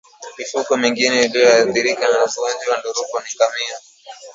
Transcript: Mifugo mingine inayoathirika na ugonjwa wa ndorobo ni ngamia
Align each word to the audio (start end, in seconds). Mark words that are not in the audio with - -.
Mifugo 0.37 0.71
mingine 0.81 1.23
inayoathirika 1.25 2.05
na 2.11 2.19
ugonjwa 2.25 2.71
wa 2.71 2.77
ndorobo 2.79 3.17
ni 3.23 3.29
ngamia 3.35 3.77